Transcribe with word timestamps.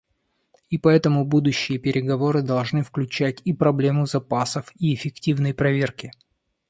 И 0.71 0.79
поэтому 0.79 1.25
будущие 1.25 1.77
переговоры 1.77 2.41
должны 2.41 2.81
включать 2.83 3.43
и 3.45 3.53
проблему 3.53 4.07
запасов 4.07 4.71
и 4.79 4.95
эффективной 4.95 5.53
проверки. 5.53 6.09